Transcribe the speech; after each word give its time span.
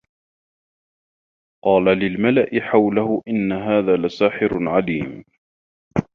قالَ 1.63 1.83
لِلمَلَإِ 1.85 2.61
حَولَهُ 2.61 3.23
إِنَّ 3.27 3.51
هذا 3.53 3.97
لَساحِرٌ 3.97 4.69
عَليمٌ 4.69 5.23